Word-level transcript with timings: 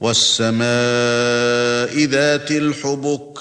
والسماء 0.00 0.58
ذات 2.04 2.50
الحبك 2.50 3.38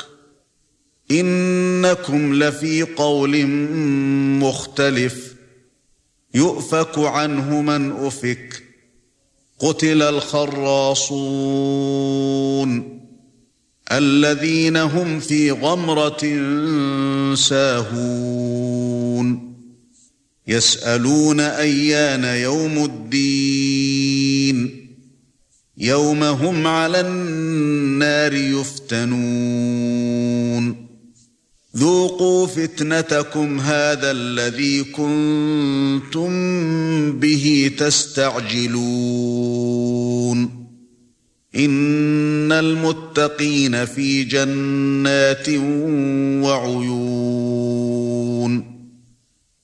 إنكم 1.11 2.33
لفي 2.33 2.81
قول 2.81 3.47
مختلف 4.39 5.35
يؤفك 6.33 6.99
عنه 6.99 7.61
من 7.61 7.91
أفك 7.91 8.63
قتل 9.59 10.01
الخراصون 10.01 11.27
الذين 13.91 14.77
هم 14.77 15.19
في 15.19 15.51
غمرة 15.51 16.23
ساهون 17.35 18.77
يسألون 20.47 21.39
أيان 21.39 22.23
يوم 22.23 22.85
الدين 22.85 24.36
يوم 25.77 26.23
هم 26.23 26.67
على 26.67 27.01
النار 27.01 28.33
يفتنون. 28.33 29.27
ذوقوا 31.77 32.47
فتنتكم 32.47 33.59
هذا 33.59 34.11
الذي 34.11 34.83
كنتم 34.83 36.29
به 37.19 37.71
تستعجلون. 37.77 38.87
إن 41.55 42.51
المتقين 42.51 43.85
في 43.85 44.23
جنات 44.23 45.49
وعيون. 46.45 47.17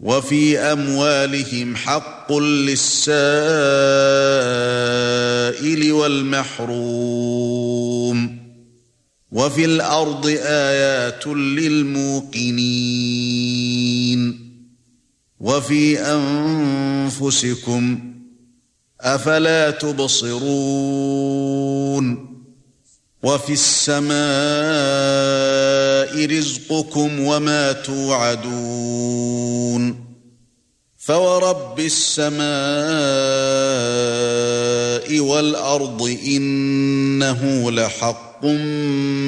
وفي 0.00 0.58
أموالهم 0.58 1.76
حق 1.76 2.32
للسائل 2.32 3.02
والمحروم 5.92 7.58
وفي 9.32 9.64
الأرض 9.64 10.26
آيات 10.42 11.26
للموقنين 11.26 12.58
وفي 15.40 15.98
أنفسكم 16.00 17.98
أفلا 19.00 19.70
تبصرون 19.70 21.18
وفي 23.22 23.52
السماء 23.52 24.18
رزقكم 26.26 27.20
وما 27.20 27.72
توعدون 27.72 29.38
فورب 30.98 31.80
السماء 31.80 32.38
والأرض 35.20 36.18
إنه 36.26 37.70
لحق 37.70 38.44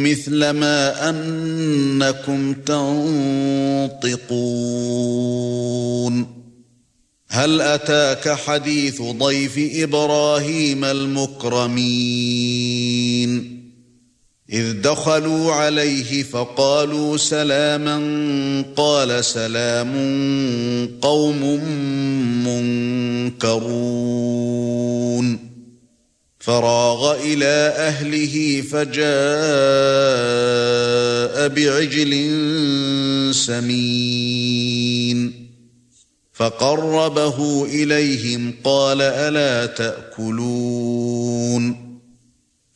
مثل 0.04 0.50
ما 0.50 1.08
أنكم 1.10 2.54
تنطقون 2.54 4.30
هل 7.28 7.60
أتاك 7.60 8.28
حديث 8.28 9.02
ضيف 9.02 9.54
إبراهيم 9.82 10.84
المكرمين 10.84 12.20
إذ 14.52 14.72
دخلوا 14.72 15.52
عليه 15.52 16.22
فقالوا 16.22 17.16
سلاما 17.16 18.64
قال 18.76 19.24
سلام 19.24 19.92
قوم 21.02 21.64
منكرون. 23.34 25.50
فراغ 26.38 27.20
إلى 27.20 27.74
أهله 27.76 28.60
فجاء 28.60 29.10
بعجل 31.48 32.30
سمين. 33.34 35.50
فقربه 36.32 37.64
إليهم 37.64 38.54
قال 38.64 39.02
ألا 39.02 39.66
تأكلون. 39.66 41.89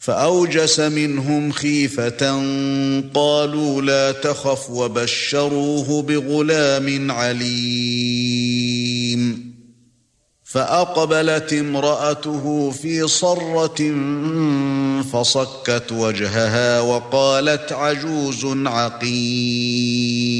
فأوجس 0.04 0.80
منهم 0.80 1.52
خيفة 1.52 2.42
قالوا 3.14 3.82
لا 3.82 4.12
تخف 4.12 4.70
وبشروه 4.70 6.02
بغلام 6.02 7.10
عليم. 7.10 8.74
فأقبلت 10.44 11.52
امرأته 11.52 12.70
في 12.70 13.08
صرة 13.08 13.94
فصكت 15.12 15.92
وجهها 15.92 16.80
وقالت 16.80 17.72
عجوز 17.72 18.46
عقيم. 18.66 20.34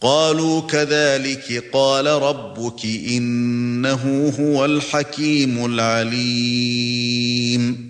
قالوا 0.00 0.60
كذلك 0.60 1.64
قال 1.72 2.06
ربك 2.06 2.84
إنه 2.84 4.32
هو 4.40 4.64
الحكيم 4.64 5.66
العليم. 5.66 7.89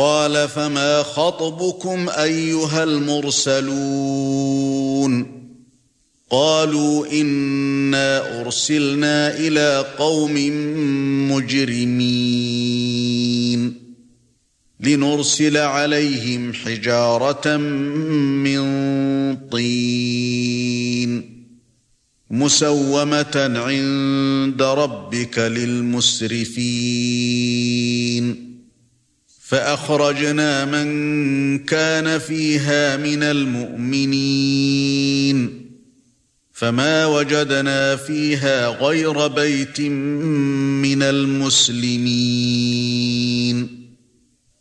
قال 0.00 0.48
فما 0.48 1.02
خطبكم 1.02 2.08
أيها 2.08 2.84
المرسلون 2.84 3.80
قالوا 6.30 7.06
إنا 7.12 8.40
أرسلنا 8.40 9.36
إلى 9.36 9.86
قوم 9.98 10.34
مجرمين 11.32 12.80
لنرسل 14.80 15.56
عليهم 15.56 16.52
حجارة 16.52 17.56
من 17.56 18.60
طين 19.36 21.40
مسومة 22.30 23.52
عند 23.56 24.62
ربك 24.62 25.38
للمسرفين 25.38 26.50
فأخرجنا 29.50 30.64
من 30.64 31.58
كان 31.58 32.18
فيها 32.18 32.96
من 32.96 33.22
المؤمنين 33.22 34.50
فما 36.52 37.06
وجدنا 37.06 37.96
فيها 37.96 38.68
غير 38.68 39.26
بيت 39.26 39.80
من 39.80 41.02
المسلمين 41.02 42.10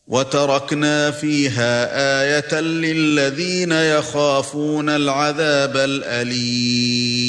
وتركنا 0.07 1.11
فيها 1.11 1.87
آية 2.21 2.61
للذين 2.61 3.71
يخافون 3.71 4.89
العذاب 4.89 5.77
الأليم 5.77 7.19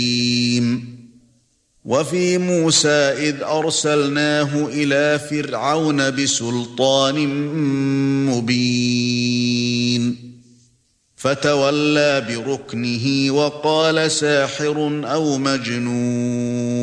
وفي 1.90 2.38
موسى 2.38 2.88
إذ 2.88 3.42
أرسلناه 3.42 4.66
إلى 4.66 5.20
فرعون 5.30 6.10
بسلطان 6.10 7.28
مبين. 8.26 10.16
فتولى 11.16 12.26
بركنه 12.28 13.30
وقال 13.30 14.10
ساحر 14.10 15.00
أو 15.04 15.38
مجنون. 15.38 16.80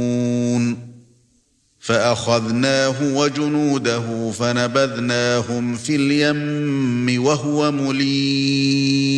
فأخذناه 1.79 3.15
وجنوده 3.17 4.31
فنبذناهم 4.31 5.75
في 5.75 5.95
اليم 5.95 7.25
وهو 7.25 7.71
مليم. 7.71 9.17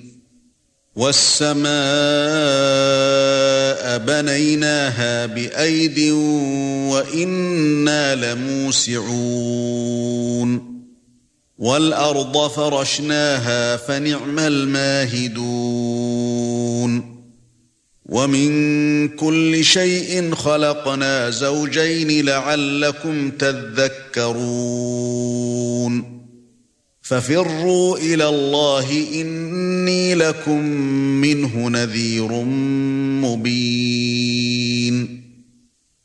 وَالسَّمَاءَ 1.01 1.65
بَنَيْنَاهَا 3.97 5.25
بِأَيْدٍ 5.25 5.99
وَإِنَّا 6.93 8.15
لَمُوسِعُونَ 8.15 9.21
وَالْأَرْضَ 11.57 12.47
فَرَشْنَاهَا 12.47 13.77
فَنِعْمَ 13.77 14.39
الْمَاهِدُونَ 14.39 15.41
وَمِن 18.05 18.51
كُلِّ 19.07 19.65
شَيْءٍ 19.65 20.35
خَلَقْنَا 20.35 21.29
زَوْجَيْنِ 21.29 22.25
لَعَلَّكُمْ 22.25 23.31
تَذَكَّرُونَ 23.31 24.81
فَفِرُّوا 27.11 27.97
إِلَى 27.97 28.29
اللَّهِ 28.29 29.21
إِنِّي 29.21 30.15
لَكُمْ 30.15 30.61
مِنْهُ 31.21 31.69
نَذِيرٌ 31.69 32.31
مُبِينٌ. 33.21 35.21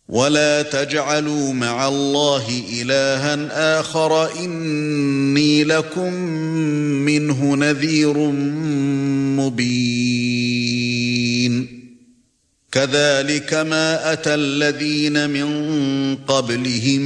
وَلَا 0.09 0.63
تَجْعَلُوا 0.63 1.53
مَعَ 1.53 1.89
اللَّهِ 1.89 2.63
إِلَٰهًا 2.83 3.49
آخَرَ 3.81 4.45
إِنِّي 4.45 5.65
لَكُمْ 5.65 6.13
مِنْهُ 7.05 7.57
نَذِيرٌ 7.57 8.19
مُبِينٌ. 9.39 9.76
كَذَلِكَ 12.77 13.55
مَا 13.55 14.13
أَتَى 14.13 14.35
الَّذِينَ 14.35 15.31
مِن 15.31 15.49
قَبْلِهِم 16.17 17.01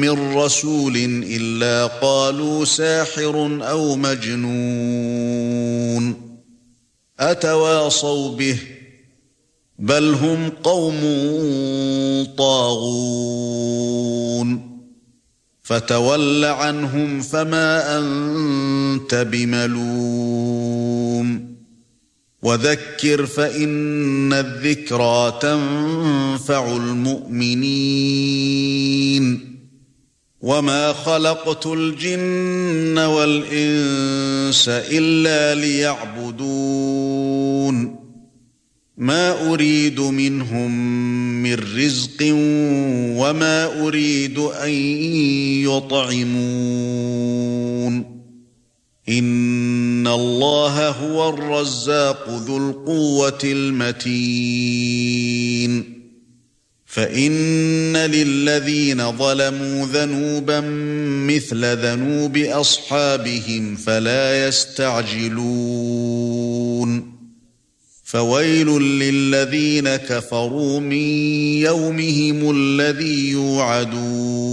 مِّن 0.00 0.34
رَّسُولٍ 0.36 0.96
إِلَّا 1.26 1.86
قَالُوا 1.86 2.64
سَاحِرٌ 2.64 3.60
أَوْ 3.62 3.96
مَجْنُونٌ 3.96 5.24
أَتَوَاصَوْا 7.20 8.36
بِهِ 8.36 8.58
بَلْ 9.78 10.14
هُمْ 10.14 10.48
قَوْمٌ 10.48 11.00
طَاغُونَ 12.38 13.72
فَتَوَلَّ 15.62 16.44
عَنْهُمْ 16.44 17.20
فَمَا 17.20 17.98
أَنتَ 17.98 19.14
بِمَلُومٍ 19.14 20.32
وَذَكِّرْ 22.42 23.26
فَإِنَّ 23.26 24.32
الذِّكْرَى 24.32 25.38
تَنفَعُ 25.42 26.76
الْمُؤْمِنِينَ. 26.76 29.58
وَمَا 30.40 30.92
خَلَقْتُ 30.92 31.66
الْجِنَّ 31.66 32.98
وَالْإِنسَ 32.98 34.68
إِلَّا 34.68 35.54
لِيَعْبُدُونِ. 35.54 37.96
مَا 38.96 39.52
أُرِيدُ 39.52 40.00
مِنْهُمْ 40.00 41.02
مِنْ 41.42 41.54
رِزْقٍ 41.54 42.22
وَمَا 43.18 43.86
أُرِيدُ 43.86 44.38
أَنْ 44.38 44.70
يُطْعِمُونِ. 45.62 48.22
اللَّهَ 50.14 50.88
هُوَ 50.88 51.28
الرَّزَّاقُ 51.28 52.28
ذُو 52.28 52.56
الْقُوَّةِ 52.56 53.38
الْمَتِينُ 53.44 54.92
فَإِنَّ 56.86 57.96
لِلَّذِينَ 57.96 59.12
ظَلَمُوا 59.16 59.86
ذَنُوبًا 59.86 60.60
مِثْلَ 61.30 61.76
ذَنُوبِ 61.76 62.36
أَصْحَابِهِمْ 62.36 63.76
فَلَا 63.76 64.46
يَسْتَعْجِلُونَ 64.48 65.52
فَوَيْلٌ 68.04 68.68
لِلَّذِينَ 68.82 69.96
كَفَرُوا 69.96 70.80
مِنْ 70.80 71.08
يَوْمِهِمُ 71.64 72.50
الَّذِي 72.50 73.30
يُوعَدُونَ 73.30 74.51